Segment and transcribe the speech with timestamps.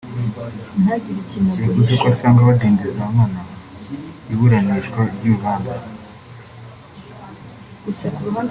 [1.63, 3.41] yavuze ko asanga badindiza nkana
[4.31, 5.75] iburanishwa ry’urubanza